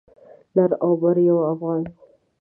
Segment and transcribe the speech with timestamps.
[0.55, 1.81] لر او بر یو افغان